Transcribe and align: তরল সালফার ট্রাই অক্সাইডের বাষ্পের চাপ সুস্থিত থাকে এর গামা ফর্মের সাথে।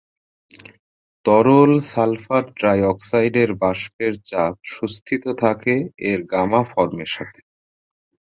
তরল 1.25 1.71
সালফার 1.89 2.43
ট্রাই 2.57 2.79
অক্সাইডের 2.83 3.49
বাষ্পের 3.53 4.13
চাপ 4.25 4.55
সুস্থিত 4.71 5.23
থাকে 5.39 5.73
এর 6.09 6.19
গামা 6.31 6.61
ফর্মের 6.71 7.09
সাথে। 7.15 7.39